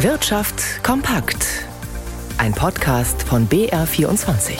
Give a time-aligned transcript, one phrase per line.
[0.00, 1.64] Wirtschaft kompakt.
[2.36, 4.58] Ein Podcast von BR24.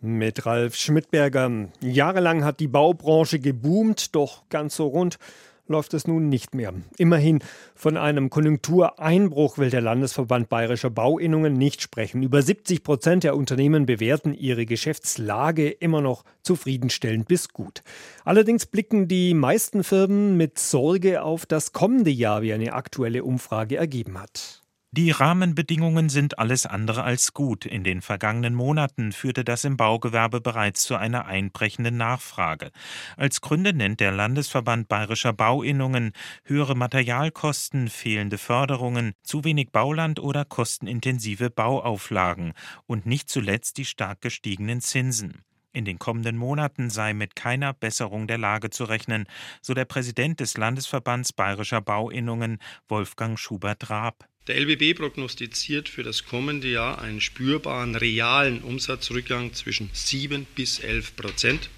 [0.00, 1.68] Mit Ralf Schmidberger.
[1.82, 5.18] Jahrelang hat die Baubranche geboomt, doch ganz so rund
[5.66, 6.72] läuft es nun nicht mehr.
[6.98, 7.40] Immerhin
[7.74, 12.22] von einem Konjunktureinbruch will der Landesverband Bayerischer Bauinnungen nicht sprechen.
[12.22, 17.82] Über 70 Prozent der Unternehmen bewerten ihre Geschäftslage immer noch zufriedenstellend bis gut.
[18.24, 23.76] Allerdings blicken die meisten Firmen mit Sorge auf das kommende Jahr, wie eine aktuelle Umfrage
[23.76, 24.63] ergeben hat.
[24.96, 27.66] Die Rahmenbedingungen sind alles andere als gut.
[27.66, 32.70] In den vergangenen Monaten führte das im Baugewerbe bereits zu einer einbrechenden Nachfrage.
[33.16, 36.12] Als Gründe nennt der Landesverband Bayerischer Bauinnungen
[36.44, 42.52] höhere Materialkosten, fehlende Förderungen, zu wenig Bauland oder kostenintensive Bauauflagen
[42.86, 45.42] und nicht zuletzt die stark gestiegenen Zinsen.
[45.72, 49.26] In den kommenden Monaten sei mit keiner Besserung der Lage zu rechnen,
[49.60, 54.28] so der Präsident des Landesverbands Bayerischer Bauinnungen Wolfgang Schubert-Raab.
[54.46, 61.16] Der LBB prognostiziert für das kommende Jahr einen spürbaren realen Umsatzrückgang zwischen 7 bis 11
[61.16, 61.70] Prozent,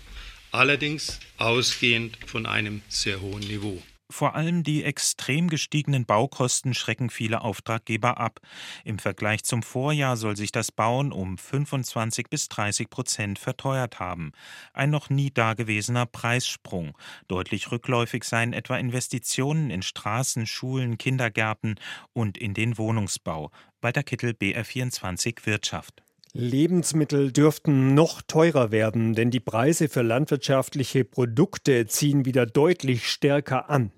[0.51, 3.81] allerdings ausgehend von einem sehr hohen Niveau.
[4.09, 8.41] Vor allem die extrem gestiegenen Baukosten schrecken viele Auftraggeber ab.
[8.85, 14.31] Im Vergleich zum Vorjahr soll sich das Bauen um 25 bis 30 Prozent verteuert haben.
[14.73, 16.97] Ein noch nie dagewesener Preissprung.
[17.27, 21.75] Deutlich rückläufig seien etwa Investitionen in Straßen, Schulen, Kindergärten
[22.13, 23.51] und in den Wohnungsbau.
[23.81, 26.06] Walter Kittel, BR24 Wirtschaft.
[26.39, 33.71] Lebensmittel dürften noch teurer werden, denn die Preise für landwirtschaftliche Produkte ziehen wieder deutlich stärker
[33.71, 33.91] an.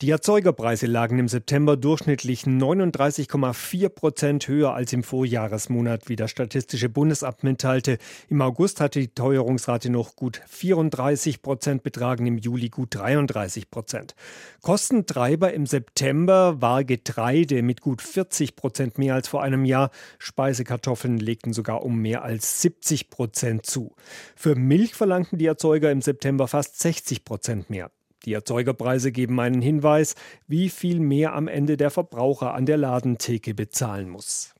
[0.00, 6.88] Die Erzeugerpreise lagen im September durchschnittlich 39,4 Prozent höher als im Vorjahresmonat, wie das Statistische
[6.88, 7.98] Bundesamt mitteilte.
[8.28, 14.14] Im August hatte die Teuerungsrate noch gut 34 Prozent betragen, im Juli gut 33 Prozent.
[14.62, 19.90] Kostentreiber im September war Getreide mit gut 40 Prozent mehr als vor einem Jahr.
[20.20, 23.96] Speisekartoffeln legten sogar um mehr als 70 Prozent zu.
[24.36, 27.90] Für Milch verlangten die Erzeuger im September fast 60 Prozent mehr.
[28.28, 30.14] Die Erzeugerpreise geben einen Hinweis,
[30.46, 34.54] wie viel mehr am Ende der Verbraucher an der Ladentheke bezahlen muss.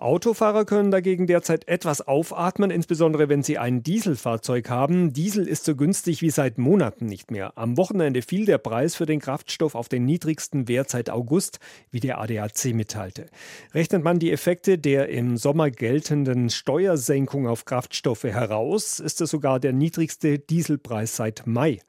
[0.00, 5.12] Autofahrer können dagegen derzeit etwas aufatmen, insbesondere wenn sie ein Dieselfahrzeug haben.
[5.12, 7.52] Diesel ist so günstig wie seit Monaten nicht mehr.
[7.56, 11.60] Am Wochenende fiel der Preis für den Kraftstoff auf den niedrigsten Wert seit August,
[11.90, 13.26] wie der ADAC mitteilte.
[13.74, 19.60] Rechnet man die Effekte der im Sommer geltenden Steuersenkung auf Kraftstoffe heraus, ist es sogar
[19.60, 21.80] der niedrigste Dieselpreis seit Mai.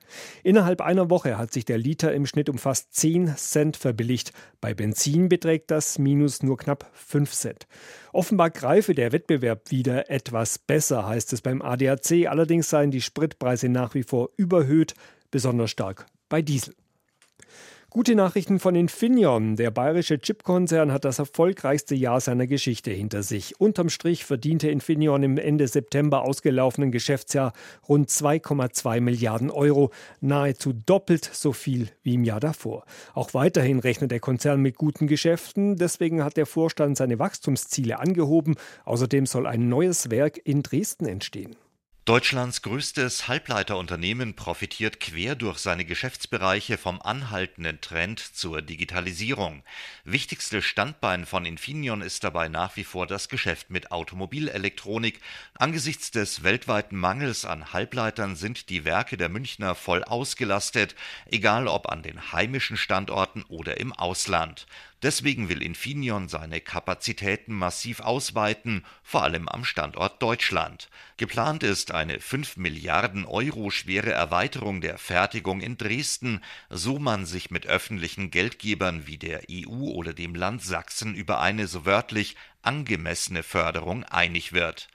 [0.44, 4.34] Innerhalb einer Woche hat sich der Liter im Schnitt um fast 10 Cent verbilligt.
[4.60, 7.68] Bei Benzin beträgt das Minus nur knapp 5 Cent.
[8.14, 12.28] Offenbar greife der Wettbewerb wieder etwas besser, heißt es beim ADAC.
[12.28, 14.96] Allerdings seien die Spritpreise nach wie vor überhöht,
[15.32, 16.76] besonders stark bei Diesel.
[17.94, 19.58] Gute Nachrichten von Infineon.
[19.58, 23.60] Der bayerische Chipkonzern hat das erfolgreichste Jahr seiner Geschichte hinter sich.
[23.60, 27.52] Unterm Strich verdiente Infineon im Ende September ausgelaufenen Geschäftsjahr
[27.90, 29.92] rund 2,2 Milliarden Euro,
[30.22, 32.86] nahezu doppelt so viel wie im Jahr davor.
[33.14, 38.56] Auch weiterhin rechnet der Konzern mit guten Geschäften, deswegen hat der Vorstand seine Wachstumsziele angehoben.
[38.86, 41.58] Außerdem soll ein neues Werk in Dresden entstehen.
[42.12, 49.64] Deutschlands größtes Halbleiterunternehmen profitiert quer durch seine Geschäftsbereiche vom anhaltenden Trend zur Digitalisierung.
[50.04, 55.22] Wichtigstes Standbein von Infineon ist dabei nach wie vor das Geschäft mit Automobilelektronik.
[55.54, 60.96] Angesichts des weltweiten Mangels an Halbleitern sind die Werke der Münchner voll ausgelastet,
[61.28, 64.68] egal ob an den heimischen Standorten oder im Ausland.
[65.04, 70.90] Deswegen will Infineon seine Kapazitäten massiv ausweiten, vor allem am Standort Deutschland.
[71.18, 77.50] Geplant ist eine 5 Milliarden Euro schwere Erweiterung der Fertigung in Dresden, so man sich
[77.50, 83.42] mit öffentlichen Geldgebern wie der EU oder dem Land Sachsen über eine so wörtlich angemessene
[83.42, 84.88] Förderung einig wird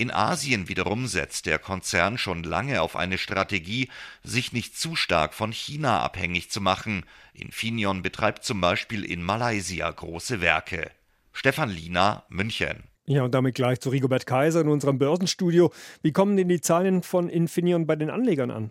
[0.00, 3.90] in Asien wiederum setzt der Konzern schon lange auf eine Strategie,
[4.24, 7.04] sich nicht zu stark von China abhängig zu machen.
[7.34, 10.90] Infineon betreibt zum Beispiel in Malaysia große Werke.
[11.34, 12.89] Stefan Liener, München.
[13.10, 15.72] Ja, und damit gleich zu Rigobert Kaiser in unserem Börsenstudio.
[16.00, 18.70] Wie kommen denn die Zahlen von Infineon bei den Anlegern an?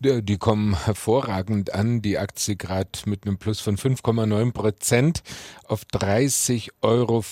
[0.00, 2.02] Die kommen hervorragend an.
[2.02, 5.22] Die Aktie gerade mit einem Plus von 5,9 Prozent
[5.66, 7.24] auf 30,95 Euro.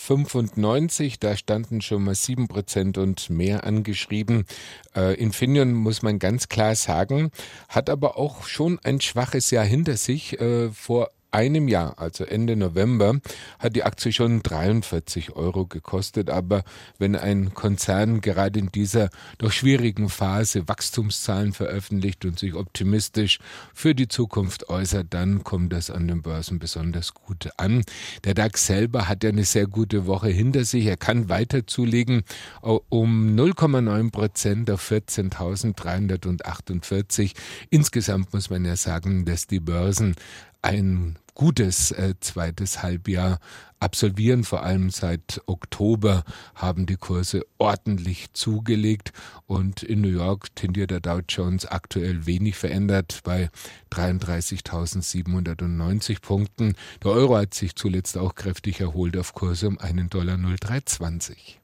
[1.21, 4.47] Da standen schon mal 7 Prozent und mehr angeschrieben.
[4.97, 7.31] Äh, Infineon muss man ganz klar sagen,
[7.69, 10.41] hat aber auch schon ein schwaches Jahr hinter sich.
[10.41, 13.21] Äh, vor einem Jahr, also Ende November,
[13.59, 16.31] hat die Aktie schon 43 Euro gekostet.
[16.31, 16.65] Aber
[16.99, 23.39] wenn ein Konzern gerade in dieser doch schwierigen Phase Wachstumszahlen veröffentlicht und sich optimistisch
[23.75, 27.85] für die Zukunft äußert, dann kommt das an den Börsen besonders gut an.
[28.25, 30.87] Der DAX selber hat ja eine sehr gute Woche hinter sich.
[30.87, 32.23] Er kann weiter zulegen
[32.63, 37.33] um 0,9 Prozent auf 14.348.
[37.71, 40.17] Insgesamt muss man ja sagen, dass die Börsen
[40.63, 43.39] ein gutes äh, zweites Halbjahr
[43.79, 44.43] absolvieren.
[44.45, 46.25] Vor allem seit Oktober
[46.55, 49.13] haben die Kurse ordentlich zugelegt
[49.47, 53.51] und in New York tendiert der Dow Jones aktuell wenig verändert bei
[53.93, 56.75] 33.790 Punkten.
[57.05, 61.61] Der Euro hat sich zuletzt auch kräftig erholt auf Kurse um einen Dollar 0,320.